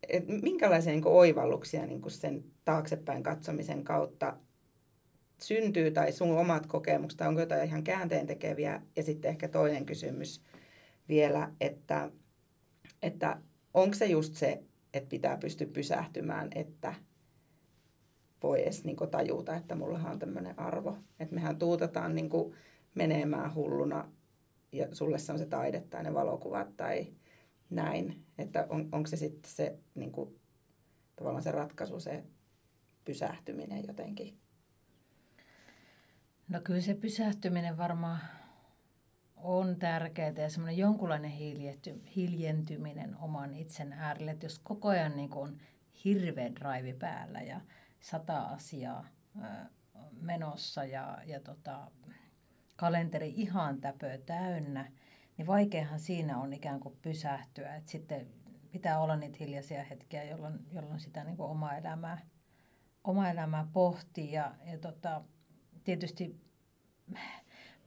[0.09, 4.37] et minkälaisia niin oivalluksia niin sen taaksepäin katsomisen kautta
[5.41, 8.81] syntyy tai sun omat kokemukset, tai onko jotain ihan käänteen tekeviä?
[8.95, 10.41] Ja sitten ehkä toinen kysymys
[11.09, 12.11] vielä, että
[13.01, 13.41] että
[13.73, 16.93] onko se just se, että pitää pystyä pysähtymään, että
[18.43, 20.97] voi edes niin tajuta, että mullahan on tämmöinen arvo.
[21.19, 22.29] Että mehän tuutetaan niin
[22.95, 24.11] menemään hulluna
[24.71, 27.07] ja sulle se on se taide tai ne valokuvat tai
[27.69, 28.25] näin.
[28.37, 30.39] Että on, onko se sitten se niin kuin,
[31.15, 32.23] tavallaan se ratkaisu, se
[33.05, 34.37] pysähtyminen jotenkin?
[36.47, 38.19] No kyllä se pysähtyminen varmaan
[39.43, 41.31] on tärkeää ja semmoinen jonkunlainen
[42.15, 44.31] hiljentyminen oman itsen äärelle.
[44.31, 45.57] Että jos koko ajan niin on
[46.05, 47.61] hirveä drive päällä ja
[47.99, 49.07] sata asiaa
[50.21, 51.91] menossa ja, ja tota,
[52.75, 54.91] kalenteri ihan täpö täynnä,
[55.37, 57.75] niin vaikeahan siinä on ikään kuin pysähtyä.
[57.75, 58.27] Että sitten
[58.71, 62.21] pitää olla niitä hiljaisia hetkiä, jolloin, jolloin sitä niin kuin omaa elämää,
[63.03, 64.31] omaa elämää pohtii.
[64.31, 65.21] Ja, ja tota,
[65.83, 66.41] tietysti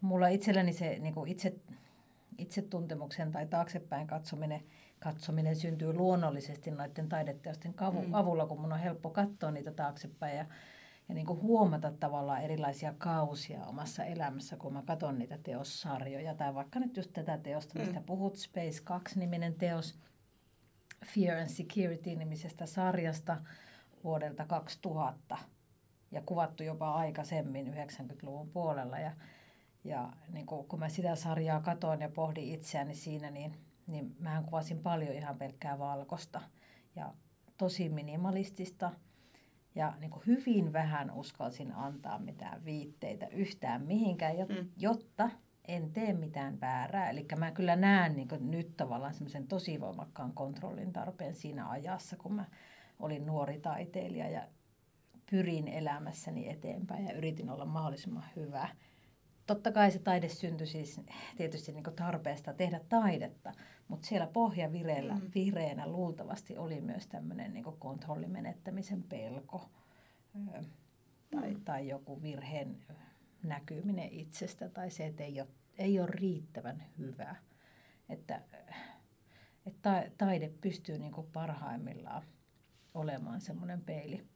[0.04, 1.54] mulla itselläni se niin kuin itse,
[2.38, 4.62] itsetuntemuksen tai taaksepäin katsominen,
[4.98, 8.14] katsominen syntyy luonnollisesti noiden taideteosten kavu, mm.
[8.14, 10.46] avulla, kun mun on helppo katsoa niitä taaksepäin ja,
[11.08, 16.34] ja niin kuin huomata tavallaan erilaisia kausia omassa elämässä, kun mä katson niitä teossarjoja.
[16.34, 18.06] Tai vaikka nyt just tätä teosta, mistä mm.
[18.06, 19.98] puhut, Space 2-niminen teos,
[21.04, 23.36] Fear and Security-nimisestä sarjasta
[24.04, 25.38] vuodelta 2000
[26.10, 28.98] ja kuvattu jopa aikaisemmin 90-luvun puolella.
[28.98, 29.12] Ja
[29.84, 34.44] ja niin kun, kun mä sitä sarjaa katoin ja pohdin itseäni siinä, niin, niin mähän
[34.44, 36.40] kuvasin paljon ihan pelkkää valkosta
[36.96, 37.14] ja
[37.58, 38.90] tosi minimalistista.
[39.74, 44.68] Ja niin hyvin vähän uskalsin antaa mitään viitteitä yhtään mihinkään, mm.
[44.76, 45.30] jotta
[45.68, 47.10] en tee mitään väärää.
[47.10, 52.34] Eli mä kyllä näen niin nyt tavallaan semmoisen tosi voimakkaan kontrollin tarpeen siinä ajassa, kun
[52.34, 52.44] mä
[52.98, 54.48] olin nuori taiteilija ja
[55.30, 58.68] pyrin elämässäni eteenpäin ja yritin olla mahdollisimman hyvä
[59.46, 61.00] totta kai se taide syntyi siis
[61.36, 63.52] tietysti niin tarpeesta tehdä taidetta,
[63.88, 65.30] mutta siellä pohjavireellä mm.
[65.34, 69.70] vihreänä luultavasti oli myös tämmöinen niin kontrollimenettämisen pelko
[70.36, 70.62] ö,
[71.30, 71.64] tai, mm.
[71.64, 72.76] tai joku virheen
[73.42, 77.36] näkyminen itsestä tai se, että ei ole, ei ole riittävän hyvä.
[78.08, 78.42] Että,
[79.66, 82.22] että taide pystyy niin parhaimmillaan
[82.94, 84.26] olemaan semmoinen peili,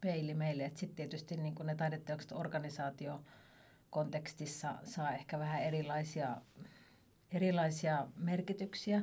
[0.00, 0.72] peili meille.
[0.74, 3.20] Sitten tietysti niin ne taideteokset organisaatio
[3.94, 6.36] kontekstissa saa ehkä vähän erilaisia,
[7.32, 9.02] erilaisia merkityksiä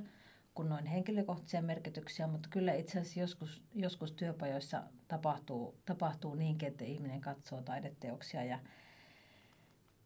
[0.53, 6.85] kuin noin henkilökohtaisia merkityksiä, mutta kyllä itse asiassa joskus, joskus työpajoissa tapahtuu, tapahtuu niinkin, että
[6.85, 8.59] ihminen katsoo taideteoksia ja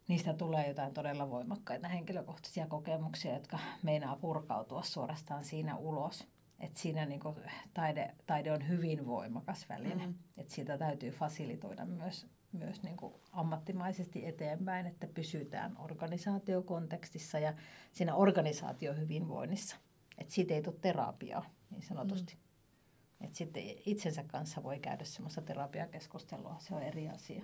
[0.07, 6.27] niistä tulee jotain todella voimakkaita henkilökohtaisia kokemuksia, jotka meinaa purkautua suorastaan siinä ulos.
[6.59, 7.35] Et siinä niinku
[7.73, 9.95] taide, taide on hyvin voimakas väline.
[9.95, 10.13] Mm-hmm.
[10.37, 17.53] Et siitä täytyy fasilitoida myös, myös niinku ammattimaisesti eteenpäin, että pysytään organisaatiokontekstissa ja
[17.93, 19.75] siinä organisaatiohyvinvoinnissa.
[20.17, 22.33] Että siitä ei tule terapiaa niin sanotusti.
[22.33, 23.25] Mm.
[23.25, 27.43] Että sitten itsensä kanssa voi käydä semmoista terapiakeskustelua, se on eri asia.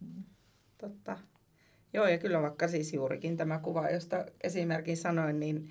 [0.00, 0.24] Mm.
[0.78, 1.18] Totta.
[1.92, 5.70] Joo, ja kyllä vaikka siis juurikin tämä kuva, josta esimerkin sanoin, niin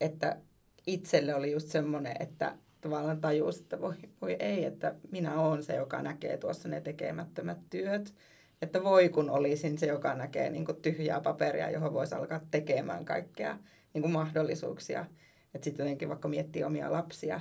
[0.00, 0.40] että
[0.86, 5.76] itselle oli just semmoinen, että tavallaan tajusi, että voi, voi ei, että minä olen se,
[5.76, 8.14] joka näkee tuossa ne tekemättömät työt.
[8.62, 13.58] Että voi kun olisin se, joka näkee niin tyhjää paperia, johon voisi alkaa tekemään kaikkea
[13.94, 15.06] niin mahdollisuuksia.
[15.54, 17.40] Että sitten jotenkin vaikka miettii omia lapsia,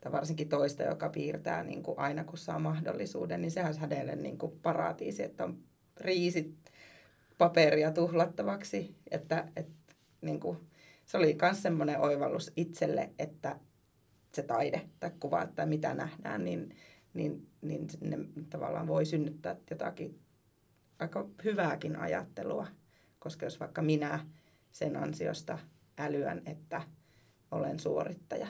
[0.00, 4.16] tai varsinkin toista, joka piirtää niin kuin aina kun saa mahdollisuuden, niin sehän olisi hänelle
[4.16, 5.58] niin kuin paratiisi, että on
[6.00, 6.54] riisit
[7.38, 8.96] paperia tuhlattavaksi.
[9.10, 10.58] Että, että niin kuin,
[11.06, 13.56] se oli myös semmoinen oivallus itselle, että
[14.34, 16.76] se taide tai kuva tai mitä nähdään, niin,
[17.14, 18.18] niin, niin ne
[18.50, 20.20] tavallaan voi synnyttää jotakin
[20.98, 22.66] aika hyvääkin ajattelua.
[23.18, 24.26] Koska jos vaikka minä
[24.72, 25.58] sen ansiosta
[25.98, 26.82] älyän, että
[27.50, 28.46] olen suorittaja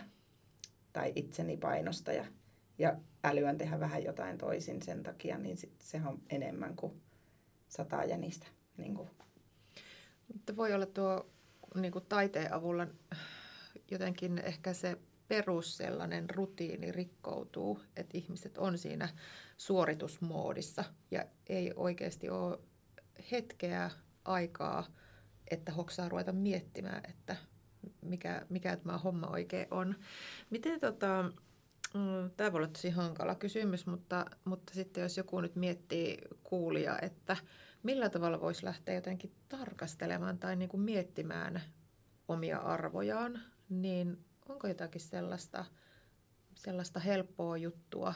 [0.93, 2.25] tai itseni painostaja
[2.79, 7.03] ja älyän tehdä vähän jotain toisin sen takia, niin sit se on enemmän kuin
[7.69, 8.47] sata jänistä.
[8.77, 9.11] Niin kuin.
[10.33, 11.27] Mutta voi olla tuo
[11.75, 12.87] niin kuin taiteen avulla
[13.91, 19.09] jotenkin ehkä se perus sellainen rutiini rikkoutuu, että ihmiset on siinä
[19.57, 22.59] suoritusmoodissa ja ei oikeasti ole
[23.31, 23.91] hetkeä
[24.25, 24.87] aikaa,
[25.51, 27.37] että hoksaa ruveta miettimään, että
[28.01, 29.95] mikä, mikä tämä homma oikein on.
[30.51, 31.23] Miten tota,
[31.95, 36.99] mm, tämä voi olla tosi hankala kysymys, mutta, mutta sitten jos joku nyt miettii kuulia,
[37.03, 37.37] että
[37.83, 41.63] millä tavalla voisi lähteä jotenkin tarkastelemaan tai niin kuin miettimään
[42.29, 45.65] omia arvojaan, niin onko jotakin sellaista,
[46.55, 48.15] sellaista helppoa juttua,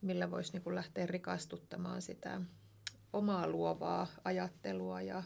[0.00, 2.40] millä voisi niin kuin lähteä rikastuttamaan sitä
[3.12, 5.22] omaa luovaa ajattelua ja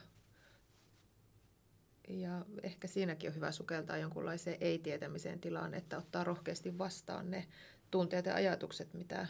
[2.09, 7.47] ja ehkä siinäkin on hyvä sukeltaa jonkunlaiseen ei-tietämiseen tilaan, että ottaa rohkeasti vastaan ne
[7.91, 9.27] tunteet ja ajatukset, mitä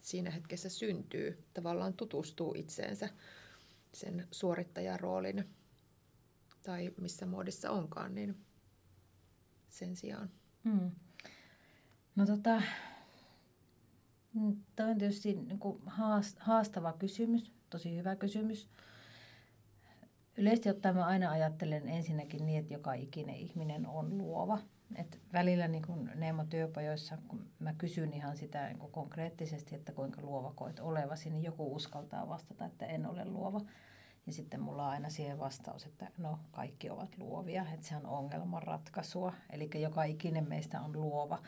[0.00, 1.44] siinä hetkessä syntyy.
[1.54, 3.08] Tavallaan tutustuu itseensä
[3.94, 5.50] sen suorittajan roolin
[6.62, 8.46] tai missä muodissa onkaan, niin
[9.70, 10.30] sen sijaan.
[10.64, 10.90] Hmm.
[12.16, 12.62] No tota,
[14.76, 15.60] Tämä on tietysti niin
[16.38, 18.68] haastava kysymys, tosi hyvä kysymys.
[20.36, 24.58] Yleisesti ottaen mä aina ajattelen ensinnäkin niin, että joka ikinen ihminen on luova.
[24.96, 30.52] Et välillä niin kun Neemo-työpajoissa, kun mä kysyn ihan sitä niin konkreettisesti, että kuinka luova
[30.52, 33.60] koet olevasi, niin joku uskaltaa vastata, että en ole luova.
[34.26, 38.06] Ja sitten mulla on aina siihen vastaus, että no kaikki ovat luovia, että se on
[38.06, 39.32] ongelmanratkaisua.
[39.50, 41.38] Eli joka ikinen meistä on luova.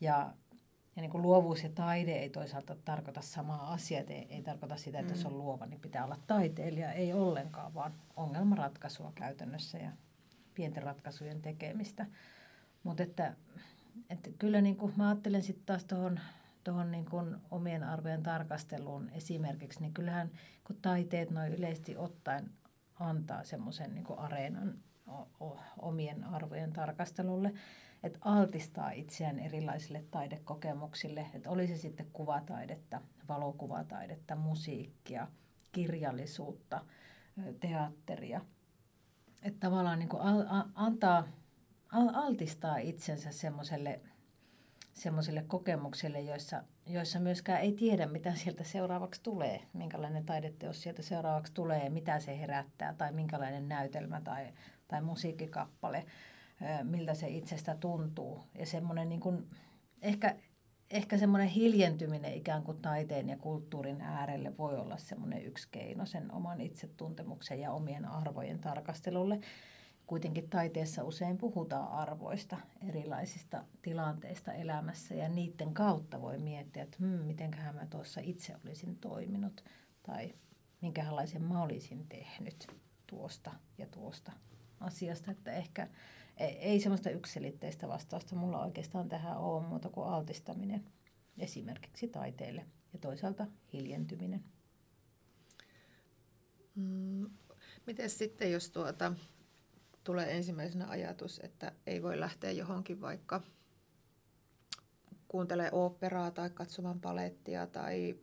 [0.00, 0.34] Ja
[0.96, 4.02] ja niin kuin luovuus ja taide ei toisaalta tarkoita samaa asiaa.
[4.08, 5.18] Ei, ei tarkoita sitä, että mm.
[5.18, 6.92] jos on luova, niin pitää olla taiteilija.
[6.92, 9.90] Ei ollenkaan, vaan ongelmanratkaisua käytännössä ja
[10.54, 12.06] pienten ratkaisujen tekemistä.
[12.82, 13.34] Mutta että,
[14.10, 16.20] että kyllä niin kuin mä ajattelen sitten taas tuohon
[16.64, 20.30] tuohon niin kuin omien arvojen tarkasteluun esimerkiksi, niin kyllähän
[20.66, 22.50] kun taiteet noin yleisesti ottaen
[23.00, 24.74] antaa semmoisen niin areenan
[25.78, 27.52] omien arvojen tarkastelulle
[28.02, 35.28] että altistaa itseään erilaisille taidekokemuksille, että oli se sitten kuvataidetta, valokuvataidetta, musiikkia,
[35.72, 36.84] kirjallisuutta,
[37.60, 38.40] teatteria.
[39.42, 40.22] Että tavallaan niin kuin
[40.74, 41.24] antaa,
[42.12, 44.00] altistaa itsensä semmoiselle
[44.94, 51.54] semmoiselle kokemukselle, joissa, joissa myöskään ei tiedä, mitä sieltä seuraavaksi tulee, minkälainen taideteos sieltä seuraavaksi
[51.54, 54.46] tulee, mitä se herättää tai minkälainen näytelmä tai,
[54.88, 56.06] tai musiikkikappale
[56.82, 58.40] miltä se itsestä tuntuu.
[58.58, 59.50] Ja semmoinen niin kuin,
[60.02, 60.36] ehkä,
[60.90, 66.32] ehkä semmoinen hiljentyminen ikään kuin taiteen ja kulttuurin äärelle voi olla semmoinen yksi keino sen
[66.32, 69.40] oman itsetuntemuksen ja omien arvojen tarkastelulle.
[70.12, 72.56] Kuitenkin taiteessa usein puhutaan arvoista,
[72.88, 78.96] erilaisista tilanteista elämässä ja niiden kautta voi miettiä, että hmm, mitenköhän mä tuossa itse olisin
[78.96, 79.64] toiminut
[80.02, 80.34] tai
[80.80, 82.66] minkälaisen mä olisin tehnyt
[83.06, 84.32] tuosta ja tuosta
[84.80, 85.30] asiasta.
[85.30, 85.88] Että ehkä,
[86.38, 90.84] ei semmoista yksilitteistä vastausta mulla oikeastaan tähän ole muuta kuin altistaminen.
[91.38, 94.44] esimerkiksi taiteelle ja toisaalta hiljentyminen.
[96.74, 97.30] Mm,
[97.86, 99.12] miten sitten, jos tuota,
[100.04, 103.42] tulee ensimmäisenä ajatus, että ei voi lähteä johonkin vaikka
[105.28, 108.16] kuuntelee oopperaa tai katsomaan palettia tai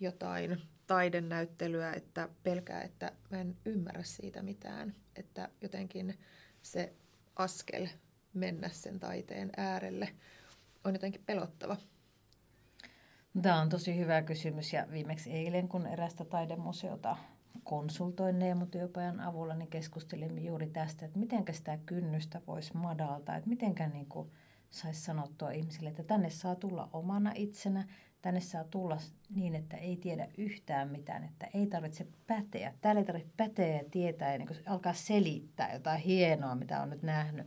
[0.00, 4.94] jotain taidenäyttelyä, että pelkää, että mä en ymmärrä siitä mitään.
[5.16, 6.18] Että jotenkin
[6.62, 6.92] se
[7.36, 7.86] askel
[8.34, 10.08] mennä sen taiteen äärelle
[10.84, 11.76] on jotenkin pelottava.
[13.42, 17.16] Tämä on tosi hyvä kysymys ja viimeksi eilen, kun erästä taidemuseota
[17.64, 23.74] konsultoin Neemo-työpajan avulla, niin keskustelimme juuri tästä, että miten sitä kynnystä voisi madaltaa, että miten
[23.92, 24.06] niin
[24.70, 27.88] saisi sanottua ihmisille, että tänne saa tulla omana itsenä,
[28.22, 28.96] tänne saa tulla
[29.34, 32.74] niin, että ei tiedä yhtään mitään, että ei tarvitse päteä.
[32.80, 37.02] Täällä ei tarvitse päteä ja tietää ja niin alkaa selittää jotain hienoa, mitä on nyt
[37.02, 37.46] nähnyt,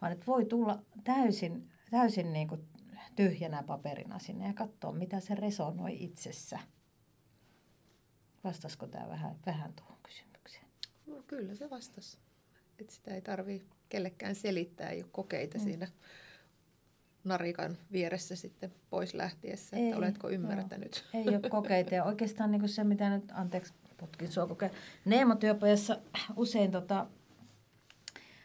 [0.00, 2.48] vaan että voi tulla täysin, täysin niin
[3.16, 6.58] tyhjänä paperina sinne ja katsoa, mitä se resonoi itsessä.
[8.44, 10.66] Vastasko tämä vähän, vähän tuohon kysymykseen?
[11.06, 12.18] No, kyllä se vastasi.
[12.78, 15.64] Että sitä ei tarvitse kellekään selittää, ei ole kokeita mm.
[15.64, 15.88] siinä
[17.24, 21.04] narikan vieressä sitten pois lähtiessä, että ei, oletko ymmärtänyt.
[21.14, 24.70] Joo, ei ole kokeita ja oikeastaan niin kuin se, mitä nyt, anteeksi, putkin sua kokea.
[25.04, 25.98] Neemo-työpajassa
[26.36, 27.06] usein tota,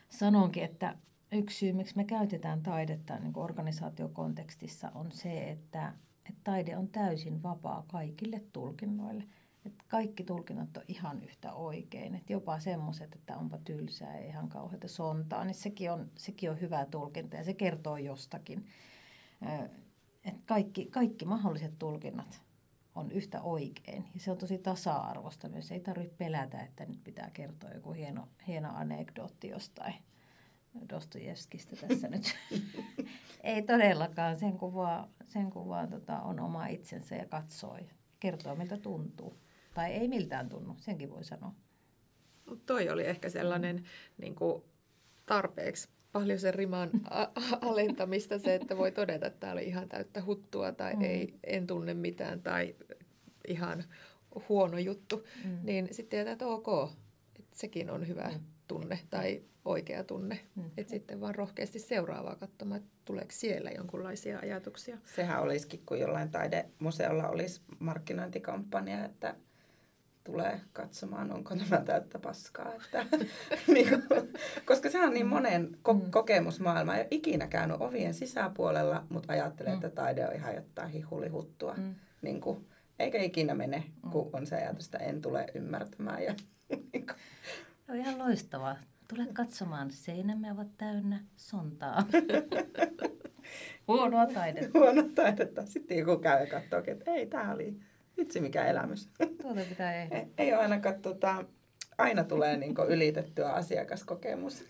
[0.09, 0.95] sanonkin, että
[1.31, 5.93] yksi syy, miksi me käytetään taidetta niin kuin organisaatiokontekstissa on se, että,
[6.29, 9.23] että taide on täysin vapaa kaikille tulkinnoille.
[9.65, 12.15] Että kaikki tulkinnat on ihan yhtä oikein.
[12.15, 16.61] Että jopa semmoiset, että onpa tylsää ja ihan kauheita sontaa, niin sekin on, sekin on
[16.61, 18.65] hyvä tulkinta ja se kertoo jostakin.
[20.23, 22.41] Että kaikki, kaikki mahdolliset tulkinnat
[22.95, 24.05] on yhtä oikein.
[24.13, 25.71] Ja se on tosi tasa-arvosta myös.
[25.71, 29.93] Ei tarvitse pelätä, että nyt pitää kertoa joku hieno, hieno anekdootti jostain
[30.89, 32.35] Dostojevskistä tässä nyt.
[33.43, 34.39] Ei todellakaan.
[34.39, 39.37] Sen kuvaa, sen kuvaa tota, on oma itsensä ja katsoo ja kertoo, miltä tuntuu.
[39.77, 41.51] Tai ei miltään tunnu, senkin voi sanoa.
[42.45, 43.83] Mut toi oli ehkä sellainen mm.
[44.17, 44.63] niin kuin
[45.25, 46.89] tarpeeksi paljon sen riman
[47.61, 51.01] alentamista se, että voi todeta, että tämä oli ihan täyttä huttua tai mm.
[51.01, 52.75] ei, en tunne mitään tai
[53.47, 53.83] ihan
[54.49, 55.23] huono juttu.
[55.45, 55.59] Mm.
[55.63, 56.67] Niin sitten tietää, että ok,
[57.39, 58.39] että sekin on hyvä mm.
[58.67, 60.39] tunne tai oikea tunne.
[60.55, 60.71] Mm.
[60.77, 64.97] Että sitten vaan rohkeasti seuraavaa katsomaan, että tuleeko siellä jonkunlaisia ajatuksia.
[65.15, 69.35] Sehän olisikin, kun jollain taidemuseolla olisi markkinointikampanja, että
[70.27, 72.73] tulee katsomaan, onko tämä täyttä paskaa.
[72.73, 73.05] Että,
[73.73, 74.03] niin kuin,
[74.65, 76.11] koska se on niin monen ko- mm.
[76.11, 76.95] kokemusmaailma.
[76.95, 79.75] Ei ole ikinä käynyt ovien sisäpuolella, mutta ajattelee, mm.
[79.75, 81.73] että taide on ihan jotain hihulihuttua.
[81.77, 81.95] Mm.
[82.21, 82.67] Niin kuin,
[82.99, 86.23] eikä ikinä mene, kun on se ajatus, että en tule ymmärtämään.
[86.23, 86.35] Ja,
[86.93, 87.17] niin kuin.
[87.89, 88.77] On ihan loistavaa.
[89.07, 92.03] Tule katsomaan, seinämme ovat täynnä sontaa.
[93.87, 94.79] Huonoa taidetta.
[94.79, 95.65] Huonoa taidetta.
[95.65, 97.79] Sitten joku käy ja katsoo, että ei, tämä oli
[98.17, 99.09] Vitsi mikä elämys.
[99.41, 99.93] Tuota pitää.
[100.03, 101.45] Ei, ei ole ainakaan, tota,
[101.97, 104.65] aina tulee niin ylitettyä asiakaskokemus.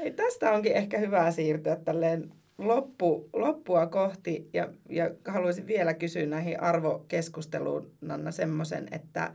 [0.00, 6.26] Ei, tästä onkin ehkä hyvä siirtyä tälleen loppu, loppua kohti ja, ja haluaisin vielä kysyä
[6.26, 9.32] näihin arvokeskusteluun, Nanna, semmoisen, että,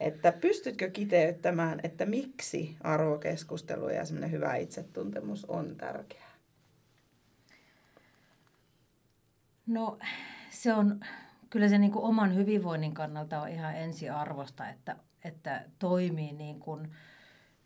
[0.00, 6.29] että pystytkö kiteyttämään, että miksi arvokeskustelu ja semmoinen hyvä itsetuntemus on tärkeää?
[9.70, 9.98] No
[10.50, 11.00] se on,
[11.50, 16.92] kyllä se niin kuin oman hyvinvoinnin kannalta on ihan ensiarvosta, että, että toimii niin kuin,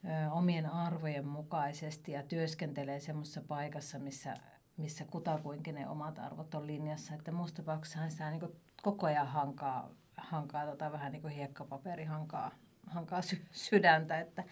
[0.04, 4.36] ö, omien arvojen mukaisesti ja työskentelee semmoisessa paikassa, missä,
[4.76, 7.14] missä kutakuinkin ne omat arvot on linjassa.
[7.14, 12.04] Että muussa tapauksessa sitä niin kuin koko ajan hankaa, hankaa tota, vähän niin kuin hiekkapaperi
[12.04, 12.50] hankaa,
[12.86, 14.20] hankaa sy- sydäntä.
[14.20, 14.44] Että,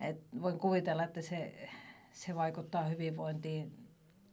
[0.00, 1.68] et voin kuvitella, että se,
[2.12, 3.81] se vaikuttaa hyvinvointiin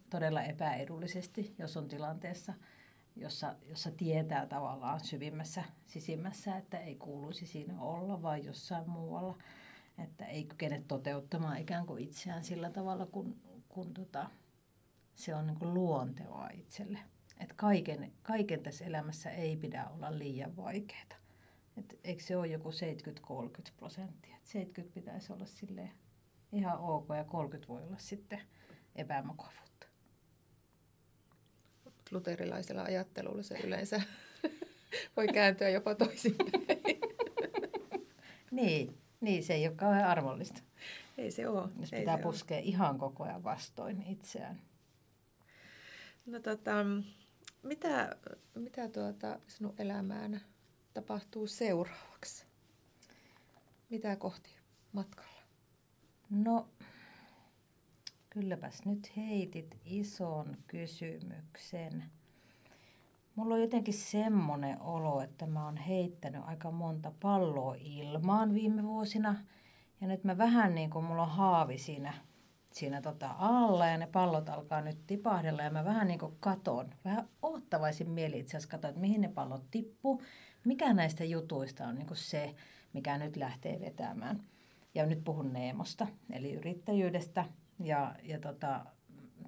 [0.10, 2.54] todella epäedullisesti, jos on tilanteessa,
[3.16, 9.38] jossa, jossa tietää tavallaan syvimmässä sisimmässä, että ei kuuluisi siinä olla, vai jossain muualla.
[10.04, 13.38] Että ei kykene toteuttamaan ikään kuin itseään sillä tavalla, kun,
[13.70, 14.30] kun tota,
[15.16, 17.00] se on niin kuin luontevaa itselle.
[17.40, 21.20] Että kaiken, kaiken tässä elämässä ei pidä olla liian vaikeaa.
[21.78, 22.74] Et eikö se ole joku 70-30
[23.78, 24.36] prosenttia?
[24.36, 25.46] Et 70 pitäisi olla
[26.52, 28.42] ihan ok ja 30 voi olla sitten
[28.96, 29.69] epämukavuutta
[32.12, 34.02] luterilaisella ajattelulla se yleensä
[35.18, 36.52] voi kääntyä jopa toisinpäin.
[38.52, 40.62] niin, niin, se ei ole kauhean arvollista.
[41.18, 41.70] Ei se ole.
[41.80, 42.66] Jos pitää puskea ole.
[42.66, 44.62] ihan koko ajan vastoin itseään.
[46.26, 46.86] No tota,
[47.64, 48.16] mitä,
[48.56, 50.42] mitä tuota sinun elämään
[50.94, 52.46] tapahtuu seuraavaksi?
[53.90, 54.50] Mitä kohti
[54.92, 55.42] matkalla?
[56.30, 56.68] No,
[58.30, 62.04] kylläpäs nyt heitit ison kysymyksen.
[63.36, 69.36] Mulla on jotenkin semmoinen olo, että mä oon heittänyt aika monta palloa ilmaan viime vuosina.
[70.02, 72.14] Ja nyt mä vähän niin kuin mulla on haavi siinä,
[72.72, 76.90] siinä tota alla ja ne pallot alkaa nyt tipahdella ja mä vähän niin kuin katon.
[77.06, 80.22] Vähän oottavaisin mieli itse asiassa katon, että mihin ne pallot tippuu.
[80.66, 82.56] Mikä näistä jutuista on niin kuin se,
[82.94, 84.44] mikä nyt lähtee vetämään.
[84.96, 87.46] Ja nyt puhun Neemosta, eli yrittäjyydestä.
[87.80, 88.86] Ja, ja tota,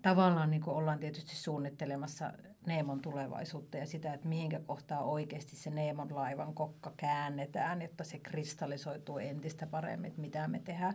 [0.01, 2.33] tavallaan niin kuin ollaan tietysti suunnittelemassa
[2.67, 8.19] Neemon tulevaisuutta ja sitä, että mihinkä kohtaa oikeasti se Neemon laivan kokka käännetään, jotta se
[8.19, 10.93] kristallisoituu entistä paremmin, että mitä me tehdään.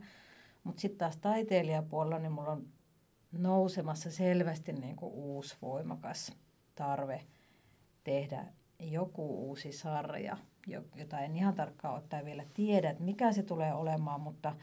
[0.65, 2.67] Mutta sitten taas taiteilijapuolella niin mulla on
[3.33, 6.33] nousemassa selvästi niin kuin uusi voimakas
[6.75, 7.21] tarve
[8.05, 8.45] tehdä
[8.81, 10.37] joku uusi sarja,
[10.97, 14.57] jota en ihan tarkkaan ottaen vielä tiedä, että mikä se tulee olemaan, mutta,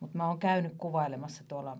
[0.00, 1.78] mutta mä oon käynyt kuvailemassa tuolla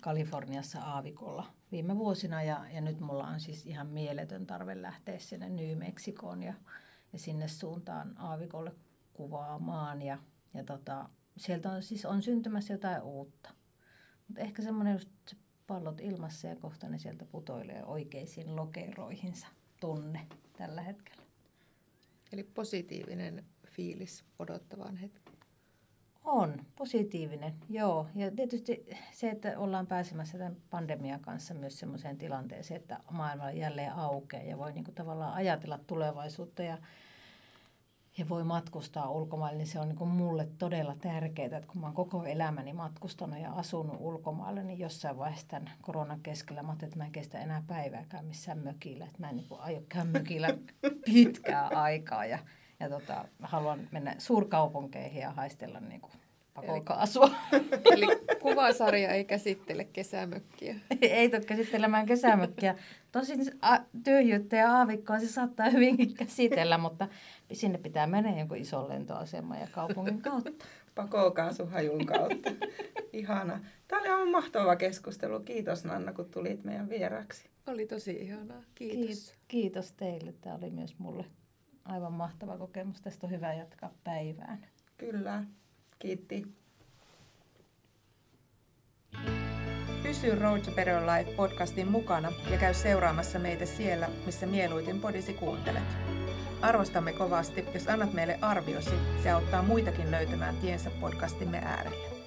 [0.00, 5.48] Kaliforniassa aavikolla viime vuosina ja, ja nyt mulla on siis ihan mieletön tarve lähteä sinne
[5.48, 6.54] New Mexicoon ja,
[7.12, 8.72] ja sinne suuntaan aavikolle
[9.12, 10.18] kuvaamaan ja,
[10.54, 13.50] ja tota, sieltä on siis on syntymässä jotain uutta.
[14.28, 15.10] Mutta ehkä semmoinen just
[15.66, 19.46] pallot ilmassa ja kohta ne sieltä putoilee oikeisiin lokeroihinsa
[19.80, 20.26] tunne
[20.56, 21.22] tällä hetkellä.
[22.32, 25.27] Eli positiivinen fiilis odottavaan hetkeen.
[26.30, 28.06] On, positiivinen, joo.
[28.14, 33.92] Ja tietysti se, että ollaan pääsemässä tämän pandemian kanssa myös sellaiseen tilanteeseen, että maailma jälleen
[33.92, 36.78] aukeaa ja voi niin kuin tavallaan ajatella tulevaisuutta ja,
[38.18, 41.86] ja voi matkustaa ulkomaille, niin se on niin kuin mulle todella tärkeää, että kun mä
[41.86, 46.98] oon koko elämäni matkustanut ja asunut ulkomailla, niin jossain vaiheessa tämän koronan keskellä mä että
[46.98, 50.48] mä en kestä enää päivääkään missään mökillä, että mä en niin kuin aio käydä mökillä
[51.12, 52.38] pitkää aikaa ja
[52.80, 56.12] ja tota, haluan mennä suurkaupunkeihin ja haistella niin kuin
[56.54, 57.30] pakokaasua.
[57.52, 58.06] Eli, eli
[58.40, 60.76] kuvasarja ei käsittele kesämökkiä.
[61.02, 62.74] ei tule käsittelemään kesämökkiä.
[63.12, 63.40] Tosin
[64.04, 67.08] tyhjyyttä ja aavikkoa se saattaa hyvinkin käsitellä, mutta
[67.52, 70.50] sinne pitää mennä jonkun ison lentoaseman ja kaupungin kautta.
[70.94, 72.50] Pakokaasuhajun kautta.
[73.12, 73.60] Ihana.
[73.88, 75.40] Tämä oli aivan mahtava keskustelu.
[75.40, 77.50] Kiitos Nanna, kun tulit meidän vieraksi.
[77.66, 78.62] Oli tosi ihanaa.
[78.74, 79.34] Kiitos.
[79.48, 80.34] Kiitos teille.
[80.40, 81.24] Tämä oli myös mulle
[81.88, 83.00] aivan mahtava kokemus.
[83.00, 84.66] Tästä on hyvä jatkaa päivään.
[84.96, 85.44] Kyllä.
[85.98, 86.46] Kiitti.
[90.02, 95.34] Pysy Road to Better Life podcastin mukana ja käy seuraamassa meitä siellä, missä mieluiten podisi
[95.34, 95.96] kuuntelet.
[96.62, 102.17] Arvostamme kovasti, jos annat meille arviosi, se auttaa muitakin löytämään tiensä podcastimme äärelle.